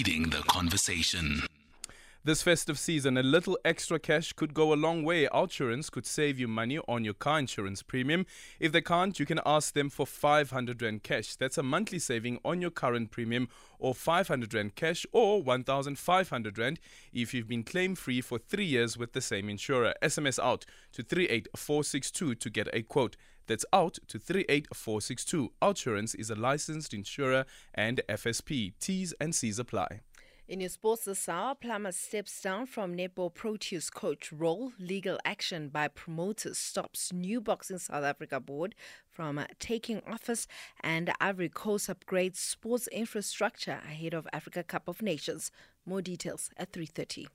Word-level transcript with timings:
leading 0.00 0.30
the 0.30 0.42
conversation. 0.48 1.42
This 2.24 2.42
festive 2.42 2.78
season, 2.78 3.18
a 3.18 3.22
little 3.22 3.58
extra 3.66 3.98
cash 3.98 4.32
could 4.32 4.54
go 4.54 4.72
a 4.72 4.74
long 4.74 5.04
way. 5.04 5.26
Outsurance 5.26 5.90
could 5.90 6.06
save 6.06 6.38
you 6.38 6.48
money 6.48 6.78
on 6.88 7.04
your 7.04 7.12
car 7.12 7.38
insurance 7.38 7.82
premium. 7.82 8.24
If 8.58 8.72
they 8.72 8.80
can't, 8.80 9.20
you 9.20 9.26
can 9.26 9.40
ask 9.44 9.74
them 9.74 9.90
for 9.90 10.06
500 10.06 10.80
Rand 10.80 11.02
cash. 11.02 11.36
That's 11.36 11.58
a 11.58 11.62
monthly 11.62 11.98
saving 11.98 12.38
on 12.46 12.62
your 12.62 12.70
current 12.70 13.10
premium, 13.10 13.50
or 13.78 13.94
500 13.94 14.54
Rand 14.54 14.74
cash, 14.74 15.04
or 15.12 15.42
1,500 15.42 16.58
Rand 16.58 16.80
if 17.12 17.34
you've 17.34 17.48
been 17.48 17.62
claim 17.62 17.94
free 17.94 18.22
for 18.22 18.38
three 18.38 18.64
years 18.64 18.96
with 18.96 19.12
the 19.12 19.20
same 19.20 19.50
insurer. 19.50 19.92
SMS 20.00 20.42
out 20.42 20.64
to 20.92 21.02
38462 21.02 22.36
to 22.36 22.48
get 22.48 22.68
a 22.72 22.80
quote. 22.80 23.18
That's 23.50 23.66
out 23.72 23.98
to 24.06 24.20
38462. 24.20 25.52
Outsurance 25.60 26.14
is 26.14 26.30
a 26.30 26.36
licensed 26.36 26.94
insurer 26.94 27.46
and 27.74 28.00
FSP. 28.08 28.74
T's 28.78 29.12
and 29.20 29.34
C's 29.34 29.58
apply. 29.58 30.02
In 30.46 30.60
your 30.60 30.68
sports 30.68 31.04
this 31.04 31.28
hour, 31.28 31.56
Plummer 31.56 31.90
steps 31.90 32.40
down 32.40 32.66
from 32.66 32.96
Netball 32.96 33.34
Proteas 33.34 33.92
coach 33.92 34.30
role. 34.30 34.70
Legal 34.78 35.18
action 35.24 35.68
by 35.68 35.88
promoters 35.88 36.58
stops 36.58 37.12
new 37.12 37.40
Boxing 37.40 37.78
South 37.78 38.04
Africa 38.04 38.38
board 38.38 38.76
from 39.10 39.36
uh, 39.36 39.46
taking 39.58 40.00
office, 40.06 40.46
and 40.84 41.12
Ivory 41.20 41.48
Coast 41.48 41.90
upgrades 41.90 42.36
sports 42.36 42.86
infrastructure 42.92 43.80
ahead 43.84 44.14
of 44.14 44.28
Africa 44.32 44.62
Cup 44.62 44.86
of 44.86 45.02
Nations. 45.02 45.50
More 45.84 46.02
details 46.02 46.50
at 46.56 46.70
3:30. 46.72 47.26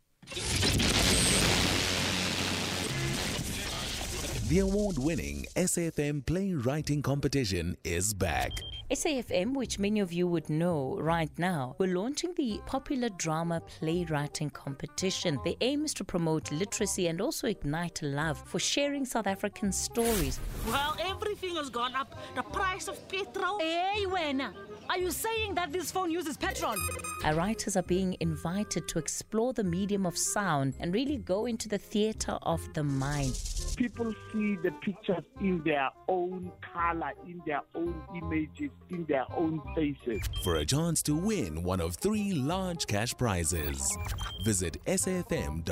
The 4.48 4.60
award 4.60 5.00
winning 5.00 5.48
SAFM 5.56 6.24
playwriting 6.24 7.02
competition 7.02 7.78
is 7.84 8.14
back. 8.14 8.52
SAFM, 8.92 9.56
which 9.56 9.80
many 9.80 10.00
of 10.00 10.14
you 10.14 10.28
would 10.28 10.48
know 10.48 10.96
right 11.00 11.32
now, 11.40 11.76
we're 11.80 11.96
launching 11.96 12.36
the 12.38 12.62
popular 12.68 13.10
drama 13.10 13.60
playwriting 13.62 14.52
competition. 14.52 15.40
The 15.44 15.58
aim 15.62 15.86
is 15.86 15.94
to 15.96 16.04
promote 16.04 16.52
literacy 16.52 17.08
and 17.08 17.20
also 17.20 17.48
ignite 17.48 18.04
love 18.04 18.38
for 18.46 18.60
sharing 18.60 19.04
South 19.04 19.26
African 19.26 19.72
stories. 19.72 20.40
Well, 20.68 20.96
everything 21.00 21.56
has 21.56 21.72
gone 21.72 21.96
up. 21.96 22.16
The 22.36 22.44
price 22.44 22.88
of 22.88 23.08
petrol. 23.10 23.58
Hey, 23.58 24.06
Wena, 24.06 24.54
are 24.88 25.00
you 25.00 25.10
saying 25.10 25.56
that 25.56 25.74
this 25.74 25.92
phone 25.92 26.12
uses 26.12 26.38
petrol? 26.38 26.76
Our 27.24 27.34
writers 27.34 27.76
are 27.76 27.84
being 27.84 28.16
invited 28.20 28.88
to 28.90 29.00
explore 29.00 29.54
the 29.54 29.64
medium 29.64 30.06
of 30.06 30.16
sound 30.16 30.76
and 30.80 30.94
really 30.94 31.18
go 31.18 31.48
into 31.48 31.68
the 31.68 31.80
theatre 31.80 32.38
of 32.44 32.62
the 32.76 32.84
mind. 32.84 33.42
People 33.78 34.14
see 34.32 34.56
the 34.64 34.72
pictures 34.82 35.24
in 35.42 35.62
their 35.66 35.90
own 36.08 36.52
color, 36.74 37.12
in 37.26 37.42
their 37.46 37.62
own 37.74 37.96
images, 38.16 38.70
in 38.90 39.06
their 39.06 39.26
own 39.36 39.62
faces. 39.76 40.22
For 40.44 40.58
a 40.58 40.66
chance 40.66 41.02
to 41.04 41.16
win 41.16 41.64
one 41.64 41.82
of 41.82 41.96
three 41.96 42.34
large 42.34 42.88
cash 42.88 43.16
prizes, 43.18 43.96
visit 44.44 44.84
safm.co.za. 44.86 45.66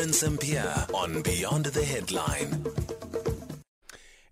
Terence 0.00 0.22
and 0.22 0.40
Pierre 0.40 0.86
on 0.94 1.20
Beyond 1.20 1.66
the 1.66 1.84
Headline. 1.84 2.79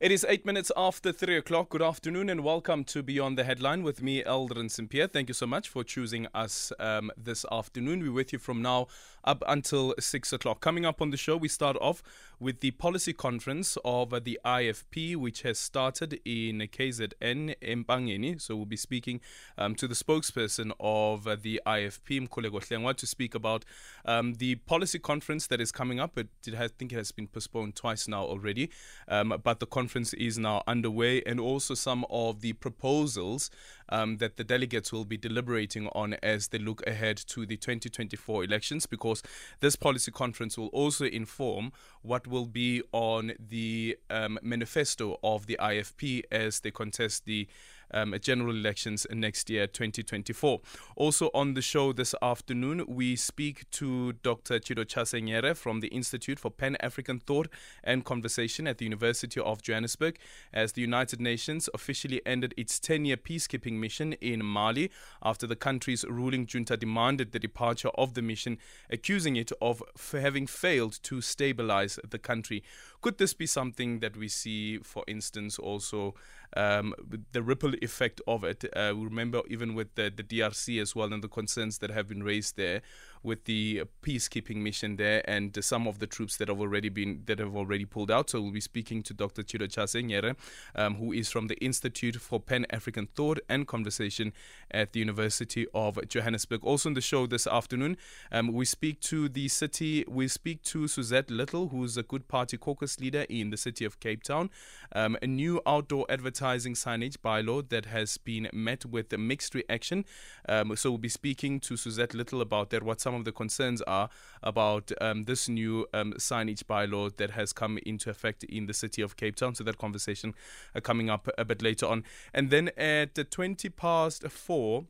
It 0.08 0.12
is 0.12 0.24
eight 0.26 0.46
minutes 0.46 0.72
after 0.74 1.12
three 1.12 1.36
o'clock. 1.36 1.68
Good 1.68 1.82
afternoon 1.82 2.30
and 2.30 2.42
welcome 2.42 2.82
to 2.84 3.02
Beyond 3.02 3.36
the 3.36 3.44
Headline 3.44 3.82
with 3.82 4.02
me, 4.02 4.22
Aldrin 4.22 4.70
Sampear. 4.70 5.06
Thank 5.06 5.28
you 5.28 5.34
so 5.34 5.46
much 5.46 5.68
for 5.68 5.84
choosing 5.84 6.26
us 6.32 6.72
um, 6.78 7.10
this 7.14 7.44
afternoon. 7.52 8.00
We're 8.00 8.12
with 8.12 8.32
you 8.32 8.38
from 8.38 8.62
now 8.62 8.86
up 9.22 9.42
until 9.46 9.94
six 10.00 10.32
o'clock. 10.32 10.62
Coming 10.62 10.86
up 10.86 11.02
on 11.02 11.10
the 11.10 11.18
show, 11.18 11.36
we 11.36 11.48
start 11.48 11.76
off 11.82 12.02
with 12.40 12.60
the 12.60 12.70
policy 12.70 13.12
conference 13.12 13.76
of 13.84 14.24
the 14.24 14.40
IFP, 14.46 15.14
which 15.16 15.42
has 15.42 15.58
started 15.58 16.18
in 16.24 16.60
KZN 16.60 17.56
Empangeni. 17.60 18.40
So 18.40 18.56
we'll 18.56 18.64
be 18.64 18.78
speaking 18.78 19.20
um, 19.58 19.74
to 19.74 19.86
the 19.86 19.94
spokesperson 19.94 20.72
of 20.80 21.24
the 21.42 21.60
IFP, 21.66 22.26
Mkhuleko 22.26 22.60
Hlengwa, 22.66 22.96
to 22.96 23.06
speak 23.06 23.34
about 23.34 23.66
um, 24.06 24.34
the 24.34 24.54
policy 24.54 24.98
conference 24.98 25.46
that 25.48 25.60
is 25.60 25.70
coming 25.70 26.00
up. 26.00 26.16
It, 26.16 26.28
it 26.46 26.54
has, 26.54 26.70
I 26.70 26.74
think 26.78 26.92
it 26.92 26.96
has 26.96 27.12
been 27.12 27.26
postponed 27.26 27.76
twice 27.76 28.08
now 28.08 28.22
already, 28.22 28.70
um, 29.08 29.38
but 29.42 29.60
the 29.60 29.66
conference 29.66 29.97
is 29.98 30.38
now 30.38 30.62
underway, 30.66 31.22
and 31.22 31.40
also 31.40 31.74
some 31.74 32.04
of 32.10 32.40
the 32.40 32.52
proposals 32.54 33.50
um, 33.88 34.18
that 34.18 34.36
the 34.36 34.44
delegates 34.44 34.92
will 34.92 35.04
be 35.04 35.16
deliberating 35.16 35.88
on 35.88 36.14
as 36.22 36.48
they 36.48 36.58
look 36.58 36.86
ahead 36.86 37.16
to 37.16 37.46
the 37.46 37.56
2024 37.56 38.44
elections, 38.44 38.86
because 38.86 39.22
this 39.60 39.76
policy 39.76 40.10
conference 40.10 40.56
will 40.56 40.68
also 40.68 41.04
inform 41.04 41.72
what 42.02 42.26
will 42.26 42.46
be 42.46 42.82
on 42.92 43.32
the 43.38 43.96
um, 44.10 44.38
manifesto 44.42 45.18
of 45.22 45.46
the 45.46 45.56
IFP 45.60 46.22
as 46.30 46.60
they 46.60 46.70
contest 46.70 47.24
the 47.24 47.48
um, 47.92 48.14
general 48.20 48.54
elections 48.54 49.06
next 49.10 49.50
year, 49.50 49.66
2024. 49.66 50.60
Also 50.96 51.30
on 51.34 51.54
the 51.54 51.62
show 51.62 51.92
this 51.92 52.14
afternoon, 52.22 52.84
we 52.86 53.16
speak 53.16 53.70
to 53.70 54.12
Dr. 54.22 54.58
Chido 54.58 54.84
Chasenyere 54.84 55.56
from 55.56 55.80
the 55.80 55.88
Institute 55.88 56.38
for 56.38 56.50
Pan 56.50 56.76
African 56.80 57.20
Thought 57.20 57.48
and 57.84 58.04
Conversation 58.04 58.66
at 58.66 58.78
the 58.78 58.84
University 58.84 59.40
of 59.40 59.62
Johannesburg 59.62 60.18
as 60.52 60.72
the 60.72 60.80
United 60.80 61.20
Nations 61.20 61.68
officially 61.74 62.20
ended 62.26 62.54
its 62.56 62.78
10 62.78 63.04
year 63.04 63.16
peacekeeping 63.16 63.74
mission 63.74 64.12
in 64.14 64.44
Mali 64.44 64.90
after 65.22 65.46
the 65.46 65.56
country's 65.56 66.04
ruling 66.08 66.46
junta 66.46 66.76
demanded 66.76 67.32
the 67.32 67.38
departure 67.38 67.90
of 67.90 68.14
the 68.14 68.22
mission, 68.22 68.58
accusing 68.90 69.36
it 69.36 69.52
of 69.60 69.82
having 70.12 70.46
failed 70.46 70.98
to 71.02 71.20
stabilize 71.20 71.98
the 72.08 72.18
country. 72.18 72.62
Could 73.00 73.18
this 73.18 73.32
be 73.32 73.46
something 73.46 74.00
that 74.00 74.16
we 74.16 74.28
see, 74.28 74.78
for 74.78 75.04
instance, 75.06 75.58
also 75.58 76.14
um, 76.56 76.94
the 77.32 77.42
ripple 77.42 77.74
effect 77.80 78.20
of 78.26 78.42
it? 78.44 78.64
Uh, 78.76 78.92
remember 78.96 79.42
even 79.48 79.74
with 79.74 79.94
the, 79.94 80.12
the 80.14 80.24
DRC 80.24 80.80
as 80.80 80.96
well 80.96 81.12
and 81.12 81.22
the 81.22 81.28
concerns 81.28 81.78
that 81.78 81.90
have 81.90 82.08
been 82.08 82.22
raised 82.22 82.56
there 82.56 82.82
with 83.22 83.44
the 83.44 83.82
peacekeeping 84.02 84.56
mission 84.56 84.96
there 84.96 85.22
and 85.28 85.62
some 85.62 85.86
of 85.86 85.98
the 85.98 86.06
troops 86.06 86.36
that 86.36 86.48
have 86.48 86.60
already 86.60 86.88
been 86.88 87.22
that 87.26 87.38
have 87.38 87.54
already 87.56 87.84
pulled 87.84 88.10
out. 88.10 88.30
So 88.30 88.40
we'll 88.40 88.52
be 88.52 88.60
speaking 88.60 89.02
to 89.04 89.14
Dr. 89.14 89.42
Chido 89.42 89.68
Chasenyere, 89.68 90.36
um, 90.74 90.96
who 90.96 91.12
is 91.12 91.30
from 91.30 91.48
the 91.48 91.56
Institute 91.56 92.16
for 92.16 92.40
Pan 92.40 92.66
African 92.70 93.06
Thought 93.14 93.40
and 93.48 93.66
Conversation 93.66 94.32
at 94.70 94.92
the 94.92 95.00
University 95.00 95.66
of 95.74 95.98
Johannesburg. 96.08 96.64
Also 96.64 96.88
on 96.88 96.94
the 96.94 97.00
show 97.00 97.26
this 97.26 97.46
afternoon, 97.46 97.96
um, 98.32 98.52
we 98.52 98.64
speak 98.64 99.00
to 99.00 99.28
the 99.28 99.48
city. 99.48 100.04
We 100.08 100.28
speak 100.28 100.62
to 100.64 100.88
Suzette 100.88 101.30
Little, 101.30 101.68
who's 101.68 101.96
a 101.96 102.02
good 102.02 102.28
party 102.28 102.56
caucus 102.56 103.00
leader 103.00 103.26
in 103.28 103.50
the 103.50 103.56
city 103.56 103.84
of 103.84 104.00
Cape 104.00 104.22
Town. 104.22 104.50
Um, 104.94 105.16
a 105.22 105.26
new 105.26 105.60
outdoor 105.66 106.06
advertising 106.08 106.74
signage 106.74 107.18
bylaw 107.18 107.68
that 107.68 107.86
has 107.86 108.18
been 108.18 108.48
met 108.52 108.84
with 108.84 109.12
a 109.12 109.18
mixed 109.18 109.54
reaction. 109.54 110.04
Um, 110.48 110.74
so 110.76 110.90
we'll 110.90 110.98
be 110.98 111.08
speaking 111.08 111.60
to 111.60 111.76
Suzette 111.76 112.14
Little 112.14 112.40
about 112.40 112.70
that, 112.70 112.82
what 112.82 113.00
some 113.08 113.14
of 113.14 113.24
the 113.24 113.32
concerns 113.32 113.80
are 113.82 114.10
about 114.42 114.92
um, 115.00 115.24
this 115.24 115.48
new 115.48 115.86
um, 115.94 116.12
signage 116.18 116.64
bylaw 116.64 117.16
that 117.16 117.30
has 117.30 117.54
come 117.54 117.78
into 117.86 118.10
effect 118.10 118.44
in 118.44 118.66
the 118.66 118.74
city 118.74 119.00
of 119.00 119.16
Cape 119.16 119.34
Town. 119.34 119.54
So 119.54 119.64
that 119.64 119.78
conversation 119.78 120.34
uh, 120.74 120.80
coming 120.80 121.08
up 121.08 121.26
a 121.38 121.44
bit 121.46 121.62
later 121.62 121.86
on. 121.86 122.04
And 122.34 122.50
then 122.50 122.68
at 122.76 123.14
20 123.30 123.70
past 123.70 124.28
four, 124.28 124.84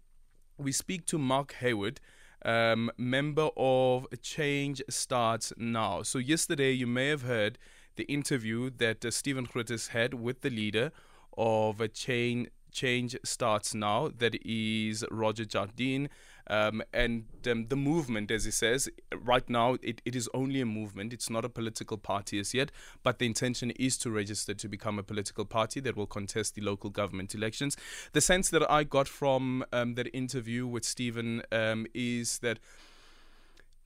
we 0.56 0.72
speak 0.72 1.06
to 1.06 1.16
Mark 1.18 1.54
Heywood. 1.60 2.00
Um, 2.44 2.90
member 2.96 3.50
of 3.56 4.06
Change 4.20 4.82
Starts 4.88 5.52
Now. 5.56 6.02
So, 6.02 6.18
yesterday 6.18 6.70
you 6.70 6.86
may 6.86 7.08
have 7.08 7.22
heard 7.22 7.58
the 7.96 8.04
interview 8.04 8.70
that 8.78 9.04
uh, 9.04 9.10
Stephen 9.10 9.44
Grootes 9.44 9.88
had 9.88 10.14
with 10.14 10.42
the 10.42 10.50
leader 10.50 10.92
of 11.36 11.80
a 11.80 11.88
Change 11.88 12.48
change 12.70 13.16
starts 13.24 13.74
now. 13.74 14.10
That 14.18 14.34
is 14.44 15.04
Roger 15.10 15.44
Jardine. 15.44 16.08
Um, 16.48 16.82
and 16.92 17.24
um, 17.50 17.66
the 17.68 17.76
movement, 17.76 18.30
as 18.30 18.44
he 18.44 18.50
says, 18.50 18.88
right 19.14 19.48
now 19.48 19.76
it, 19.82 20.00
it 20.04 20.16
is 20.16 20.28
only 20.32 20.60
a 20.60 20.66
movement. 20.66 21.12
It's 21.12 21.28
not 21.28 21.44
a 21.44 21.48
political 21.48 21.98
party 21.98 22.38
as 22.38 22.54
yet, 22.54 22.70
but 23.02 23.18
the 23.18 23.26
intention 23.26 23.70
is 23.72 23.98
to 23.98 24.10
register 24.10 24.54
to 24.54 24.68
become 24.68 24.98
a 24.98 25.02
political 25.02 25.44
party 25.44 25.80
that 25.80 25.96
will 25.96 26.06
contest 26.06 26.54
the 26.54 26.62
local 26.62 26.90
government 26.90 27.34
elections. 27.34 27.76
The 28.12 28.20
sense 28.20 28.48
that 28.50 28.68
I 28.70 28.84
got 28.84 29.08
from 29.08 29.64
um, 29.72 29.94
that 29.94 30.14
interview 30.14 30.66
with 30.66 30.84
Stephen 30.84 31.42
um, 31.52 31.86
is 31.94 32.38
that 32.38 32.58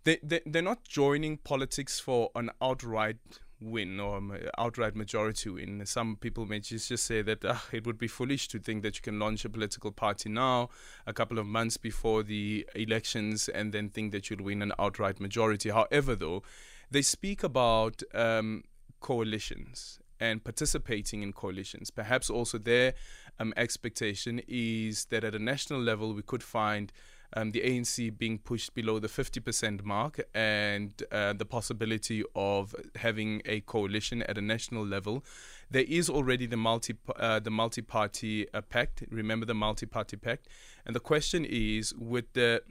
they, 0.05 0.19
they, 0.23 0.41
they're 0.47 0.63
not 0.63 0.85
joining 0.85 1.37
politics 1.39 2.01
for 2.01 2.31
an 2.35 2.51
outright 2.61 3.19
win 3.65 4.01
or 4.01 4.21
outright 4.59 4.95
majority 4.97 5.51
win. 5.51 5.85
Some 5.87 6.17
people 6.17 6.47
may 6.47 6.61
just, 6.61 6.89
just 6.89 7.07
say 7.07 7.23
that 7.23 7.45
uh, 7.45 7.57
it 7.73 7.87
would 7.87 7.99
be 7.99 8.09
foolish 8.09 8.49
to 8.49 8.59
think 8.59 8.83
that 8.83 8.97
you 8.97 9.03
can 9.03 9.19
launch 9.19 9.45
a 9.45 9.49
political 9.49 9.93
party 9.93 10.29
now, 10.29 10.71
a 11.07 11.13
couple 11.13 11.39
of 11.39 11.47
months 11.47 11.77
before 11.77 12.23
the 12.23 12.67
elections, 12.75 13.49
and 13.49 13.73
then 13.73 13.89
think 13.89 14.13
that 14.13 14.31
you'll 14.31 14.45
win 14.45 14.63
an 14.63 14.73
outright 14.79 15.21
majority. 15.21 15.71
However, 15.71 16.15
though, 16.15 16.43
they 16.91 17.03
speak 17.03 17.43
about 17.43 18.03
um, 18.15 18.65
coalitions 19.01 19.99
and 20.21 20.45
participating 20.45 21.23
in 21.23 21.33
coalitions. 21.33 21.91
Perhaps 21.91 22.31
also 22.31 22.57
their 22.57 22.95
um, 23.41 23.53
expectation 23.57 24.41
is 24.47 25.07
that 25.07 25.25
at 25.25 25.35
a 25.35 25.39
national 25.39 25.81
level 25.81 26.15
we 26.15 26.23
could 26.23 26.43
find 26.43 26.93
um, 27.35 27.53
the 27.53 27.61
ANC 27.61 28.17
being 28.19 28.39
pushed 28.39 28.75
below 28.75 28.99
the 28.99 29.09
50% 29.09 29.85
mark 29.85 30.21
and 30.35 31.03
uh, 31.11 31.33
the 31.33 31.45
possibility 31.45 32.23
of 32.35 32.75
having 32.97 33.43
a 33.45 33.61
coalition 33.61 34.23
at 34.23 34.39
a 34.39 34.43
national 34.43 34.85
level. 34.85 35.25
There 35.71 35.85
is 35.89 36.11
already 36.11 36.47
the 36.47 36.57
multi 36.57 36.95
uh, 37.17 37.41
the 37.41 37.51
multi-party 37.51 38.47
uh, 38.53 38.61
pact. 38.61 39.05
Remember 39.11 39.47
the 39.47 39.55
multi-party 39.55 40.17
pact, 40.17 40.49
and 40.85 40.95
the 40.95 41.01
question 41.01 41.47
is 41.47 41.95
with 41.95 42.31
the 42.35 42.63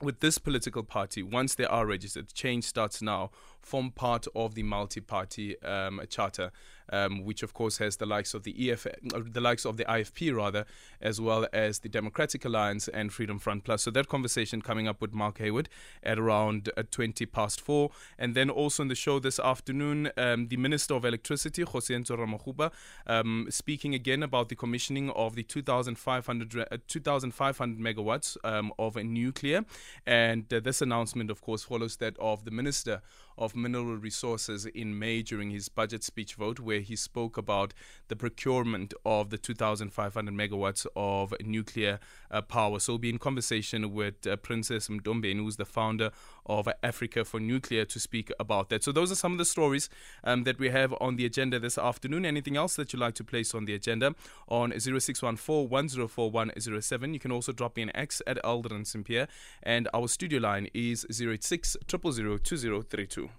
with 0.00 0.20
this 0.20 0.38
political 0.38 0.82
party, 0.82 1.22
once 1.22 1.54
they 1.54 1.64
are 1.64 1.86
registered, 1.86 2.32
change 2.34 2.64
starts 2.64 3.00
now, 3.00 3.30
form 3.66 3.90
part 3.90 4.26
of 4.36 4.54
the 4.54 4.62
multi-party 4.62 5.60
um, 5.62 6.00
charter 6.08 6.52
um, 6.92 7.24
which 7.24 7.42
of 7.42 7.54
course 7.54 7.78
has 7.78 7.96
the 7.96 8.06
likes 8.06 8.34
of 8.34 8.42
the 8.44 8.70
EF, 8.70 8.86
uh, 8.86 9.20
the 9.24 9.40
likes 9.40 9.64
of 9.64 9.76
the 9.76 9.84
IFP 9.84 10.34
rather, 10.34 10.64
as 11.00 11.20
well 11.20 11.46
as 11.52 11.80
the 11.80 11.88
Democratic 11.88 12.44
Alliance 12.44 12.88
and 12.88 13.12
Freedom 13.12 13.38
Front 13.38 13.64
Plus. 13.64 13.82
So 13.82 13.90
that 13.92 14.08
conversation 14.08 14.62
coming 14.62 14.88
up 14.88 15.00
with 15.00 15.12
Mark 15.12 15.38
Heywood 15.38 15.68
at 16.02 16.18
around 16.18 16.70
uh, 16.76 16.82
20 16.90 17.26
past 17.26 17.60
four, 17.60 17.90
and 18.18 18.34
then 18.34 18.50
also 18.50 18.82
in 18.82 18.88
the 18.88 18.94
show 18.94 19.18
this 19.18 19.38
afternoon, 19.38 20.10
um, 20.16 20.48
the 20.48 20.56
Minister 20.56 20.94
of 20.94 21.04
Electricity, 21.04 21.64
Kgosientsho 21.64 22.16
Ramokgopa, 22.16 22.72
um, 23.06 23.46
speaking 23.50 23.94
again 23.94 24.22
about 24.22 24.48
the 24.48 24.56
commissioning 24.56 25.10
of 25.10 25.34
the 25.34 25.42
2,500 25.42 26.68
uh, 26.70 26.76
2,500 26.86 27.78
megawatts 27.78 28.36
um, 28.44 28.72
of 28.78 28.96
a 28.96 29.04
nuclear, 29.04 29.64
and 30.06 30.52
uh, 30.52 30.60
this 30.60 30.80
announcement, 30.80 31.30
of 31.30 31.40
course, 31.40 31.64
follows 31.64 31.96
that 31.96 32.16
of 32.18 32.44
the 32.44 32.50
Minister 32.50 33.02
of 33.38 33.54
Mineral 33.54 33.96
Resources 33.96 34.66
in 34.66 34.98
May 34.98 35.22
during 35.22 35.50
his 35.50 35.68
budget 35.68 36.02
speech 36.02 36.34
vote, 36.34 36.60
where 36.60 36.80
he 36.80 36.96
spoke 36.96 37.36
about 37.36 37.74
the 38.08 38.16
procurement 38.16 38.94
of 39.04 39.30
the 39.30 39.38
2,500 39.38 40.34
megawatts 40.34 40.86
of 40.96 41.34
nuclear 41.44 41.98
uh, 42.30 42.42
power. 42.42 42.78
So 42.78 42.94
we'll 42.94 42.98
be 42.98 43.10
in 43.10 43.18
conversation 43.18 43.92
with 43.92 44.26
uh, 44.26 44.36
Princess 44.36 44.88
Mthombeni, 44.88 45.38
who's 45.38 45.56
the 45.56 45.64
founder 45.64 46.10
of 46.46 46.68
Africa 46.82 47.24
for 47.24 47.40
Nuclear, 47.40 47.84
to 47.84 48.00
speak 48.00 48.32
about 48.38 48.68
that. 48.70 48.84
So 48.84 48.92
those 48.92 49.12
are 49.12 49.16
some 49.16 49.32
of 49.32 49.38
the 49.38 49.44
stories 49.44 49.88
um, 50.24 50.44
that 50.44 50.58
we 50.58 50.70
have 50.70 50.94
on 51.00 51.16
the 51.16 51.26
agenda 51.26 51.58
this 51.58 51.76
afternoon. 51.76 52.24
Anything 52.24 52.56
else 52.56 52.76
that 52.76 52.92
you'd 52.92 53.00
like 53.00 53.14
to 53.16 53.24
place 53.24 53.54
on 53.54 53.64
the 53.64 53.74
agenda 53.74 54.14
on 54.48 54.72
0614 54.78 55.68
1041 55.68 56.46
107. 56.46 57.14
You 57.14 57.20
can 57.20 57.32
also 57.32 57.52
drop 57.52 57.76
me 57.76 57.82
an 57.82 57.96
X 57.96 58.22
at 58.26 58.42
Aldrin 58.44 58.86
Sampear, 58.86 59.26
and 59.62 59.88
our 59.94 60.08
studio 60.08 60.40
line 60.40 60.68
is 60.74 61.06
086 61.10 61.76
2032. 61.86 63.30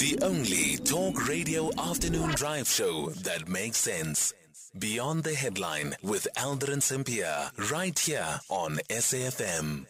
The 0.00 0.18
only 0.22 0.76
talk 0.78 1.28
radio 1.28 1.70
afternoon 1.78 2.30
drive 2.30 2.68
show 2.68 3.10
that 3.22 3.48
makes 3.48 3.78
sense. 3.78 4.32
Beyond 4.78 5.24
the 5.24 5.34
headline 5.34 5.94
with 6.02 6.28
Aldrin 6.36 6.80
Sampear, 6.80 7.50
right 7.70 7.98
here 7.98 8.40
on 8.48 8.78
SAFM. 8.88 9.86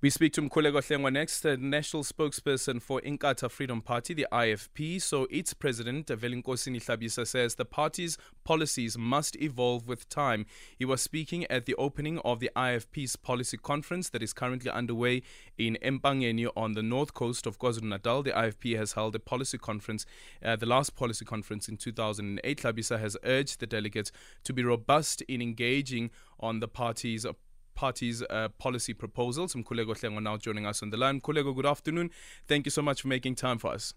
We 0.00 0.10
speak 0.10 0.32
to 0.34 0.42
Mkhuleko 0.42 0.80
Hlengwa 0.80 1.12
next, 1.12 1.40
the 1.40 1.56
national 1.56 2.04
spokesperson 2.04 2.80
for 2.80 3.00
Inkatha 3.00 3.50
Freedom 3.50 3.82
Party, 3.82 4.14
the 4.14 4.28
IFP. 4.30 5.02
So 5.02 5.26
its 5.28 5.54
president, 5.54 6.06
Velenkosini 6.06 6.80
Hlabisa, 6.80 7.26
says 7.26 7.56
the 7.56 7.64
party's 7.64 8.16
policies 8.44 8.96
must 8.96 9.34
evolve 9.42 9.88
with 9.88 10.08
time. 10.08 10.46
He 10.78 10.84
was 10.84 11.02
speaking 11.02 11.46
at 11.46 11.66
the 11.66 11.74
opening 11.74 12.20
of 12.20 12.38
the 12.38 12.48
IFP's 12.54 13.16
policy 13.16 13.56
conference 13.56 14.10
that 14.10 14.22
is 14.22 14.32
currently 14.32 14.70
underway 14.70 15.22
in 15.58 15.76
Empangeni 15.82 16.48
on 16.56 16.74
the 16.74 16.82
north 16.84 17.12
coast 17.12 17.44
of 17.44 17.58
KwaZulu-Natal. 17.58 18.22
The 18.22 18.30
IFP 18.30 18.76
has 18.76 18.92
held 18.92 19.16
a 19.16 19.18
policy 19.18 19.58
conference, 19.58 20.06
uh, 20.44 20.54
the 20.54 20.66
last 20.66 20.94
policy 20.94 21.24
conference 21.24 21.68
in 21.68 21.76
2008. 21.76 22.58
Hlabisa 22.58 23.00
has 23.00 23.16
urged 23.24 23.58
the 23.58 23.66
delegates 23.66 24.12
to 24.44 24.52
be 24.52 24.62
robust 24.62 25.22
in 25.22 25.42
engaging 25.42 26.12
on 26.38 26.60
the 26.60 26.68
party's 26.68 27.26
party's 27.78 28.22
uh, 28.22 28.48
policy 28.58 28.92
proposals. 28.92 29.54
Mkhuleko 29.54 29.94
Hlengwa 29.94 30.20
now 30.20 30.36
joining 30.36 30.66
us 30.66 30.82
on 30.82 30.90
the 30.90 30.96
line. 30.96 31.20
Mkhuleko, 31.20 31.54
good 31.54 31.66
afternoon. 31.66 32.10
Thank 32.48 32.66
you 32.66 32.70
so 32.70 32.82
much 32.82 33.02
for 33.02 33.08
making 33.08 33.36
time 33.36 33.58
for 33.58 33.70
us. 33.70 33.94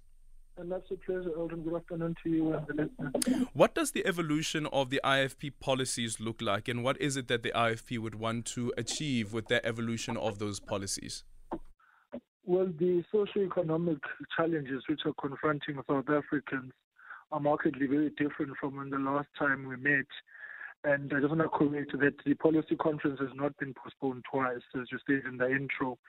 And 0.58 0.72
that's 0.72 0.92
a 0.92 0.96
pleasure, 0.98 1.32
Eldon. 1.36 1.64
Good 1.64 1.76
afternoon 1.76 2.16
to 2.24 2.30
you 2.30 2.54
and 2.54 2.68
the 2.68 2.74
listeners. 2.74 3.48
What 3.54 3.74
does 3.74 3.92
the 3.92 4.06
evolution 4.06 4.68
of 4.68 4.92
the 4.92 5.02
IFP 5.04 5.54
policies 5.60 6.20
look 6.20 6.44
like, 6.44 6.68
and 6.68 6.84
what 6.84 7.02
is 7.02 7.18
it 7.18 7.28
that 7.30 7.42
the 7.42 7.52
IFP 7.56 7.98
would 7.98 8.14
want 8.14 8.46
to 8.58 8.72
achieve 8.78 9.34
with 9.34 9.48
the 9.48 9.66
evolution 9.66 10.16
of 10.16 10.38
those 10.38 10.60
policies? 10.60 11.24
Well, 12.46 12.68
the 12.78 13.04
socio-economic 13.12 14.02
challenges 14.38 14.84
which 14.88 15.02
are 15.06 15.14
confronting 15.20 15.82
South 15.90 16.10
Africans 16.10 16.74
are 17.32 17.40
markedly 17.40 17.88
very 17.88 18.12
different 18.12 18.52
from 18.60 18.76
when 18.76 18.92
the 18.92 19.00
last 19.00 19.30
time 19.40 19.68
we 19.68 19.78
met. 19.78 20.06
And 20.84 21.14
I 21.14 21.20
just 21.20 21.30
want 21.30 21.42
to 21.42 21.50
correct 21.50 21.92
that 22.00 22.16
the 22.26 22.34
policy 22.34 22.76
conference 22.76 23.20
has 23.20 23.30
not 23.36 23.56
been 23.58 23.74
postponed 23.74 24.24
twice, 24.32 24.62
as 24.76 24.88
you 24.92 24.98
stated 25.00 25.26
in 25.26 25.38
the 25.38 25.48
intro. 25.48 26.00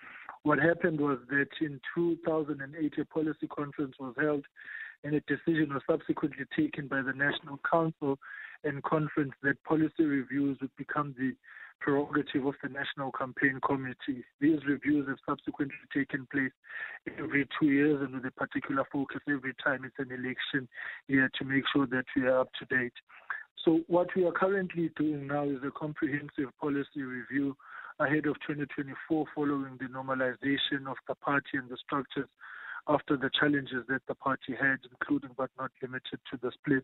What 0.44 0.58
happened 0.58 0.98
was 0.98 1.18
that 1.28 1.48
in 1.60 1.78
2008, 1.94 2.92
a 2.98 3.04
policy 3.04 3.46
conference 3.48 3.96
was 4.00 4.14
held, 4.18 4.46
and 5.04 5.14
a 5.14 5.20
decision 5.20 5.74
was 5.74 5.82
subsequently 5.88 6.46
taken 6.56 6.88
by 6.88 7.02
the 7.02 7.12
National 7.12 7.60
Council 7.70 8.18
and 8.64 8.82
Conference 8.82 9.32
that 9.42 9.62
policy 9.64 10.04
reviews 10.04 10.56
would 10.62 10.74
become 10.76 11.14
the 11.18 11.34
prerogative 11.80 12.46
of 12.46 12.54
the 12.62 12.68
National 12.68 13.12
Campaign 13.12 13.58
Committee. 13.66 14.24
These 14.40 14.60
reviews 14.66 15.06
have 15.08 15.18
subsequently 15.28 15.74
taken 15.92 16.26
place 16.32 16.52
every 17.18 17.46
two 17.58 17.66
years 17.66 18.00
and 18.00 18.14
with 18.14 18.24
a 18.24 18.30
particular 18.30 18.84
focus 18.90 19.20
every 19.28 19.52
time 19.62 19.84
it's 19.84 19.98
an 19.98 20.12
election 20.12 20.68
year 21.08 21.28
to 21.38 21.44
make 21.44 21.64
sure 21.74 21.86
that 21.88 22.04
we 22.16 22.22
are 22.22 22.40
up 22.40 22.50
to 22.60 22.64
date. 22.66 22.94
So 23.64 23.80
what 23.86 24.08
we 24.16 24.24
are 24.24 24.32
currently 24.32 24.90
doing 24.96 25.26
now 25.26 25.44
is 25.44 25.58
a 25.66 25.70
comprehensive 25.70 26.50
policy 26.60 27.02
review 27.02 27.56
ahead 28.00 28.26
of 28.26 28.34
2024 28.46 29.26
following 29.34 29.78
the 29.78 29.86
normalization 29.86 30.90
of 30.90 30.96
the 31.06 31.14
party 31.14 31.54
and 31.58 31.68
the 31.68 31.76
structures 31.76 32.28
after 32.88 33.16
the 33.16 33.30
challenges 33.38 33.84
that 33.88 34.02
the 34.08 34.14
party 34.14 34.54
had, 34.60 34.78
including 34.90 35.30
but 35.36 35.50
not 35.58 35.70
limited 35.80 36.18
to 36.30 36.38
the 36.42 36.50
split. 36.52 36.82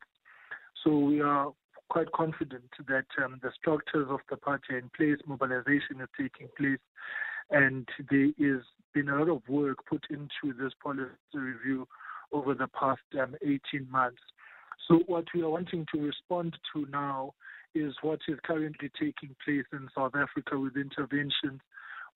So 0.85 0.97
we 0.97 1.21
are 1.21 1.53
quite 1.89 2.13
confident 2.13 2.71
that 2.87 3.07
um, 3.23 3.41
the 3.43 3.51
structures 3.59 4.07
of 4.09 4.21
the 4.31 4.37
party 4.37 4.75
are 4.75 4.79
in 4.79 4.91
place, 4.97 5.19
mobilization 5.27 6.01
is 6.01 6.09
taking 6.17 6.49
place, 6.57 6.79
and 7.51 7.89
there 8.11 8.31
is 8.39 8.63
been 8.95 9.09
a 9.09 9.19
lot 9.19 9.29
of 9.29 9.43
work 9.49 9.79
put 9.87 10.05
into 10.11 10.57
this 10.59 10.73
policy 10.83 11.11
review 11.35 11.87
over 12.33 12.55
the 12.55 12.69
past 12.69 13.01
um, 13.21 13.35
18 13.43 13.87
months. 13.91 14.23
So 14.89 15.01
what 15.07 15.27
we 15.35 15.43
are 15.43 15.51
wanting 15.51 15.87
to 15.95 16.01
respond 16.01 16.57
to 16.73 16.87
now 16.91 17.35
is 17.75 17.95
what 18.01 18.21
is 18.27 18.39
currently 18.43 18.91
taking 18.99 19.37
place 19.45 19.67
in 19.73 19.89
South 19.95 20.15
Africa 20.15 20.59
with 20.59 20.77
interventions 20.77 21.61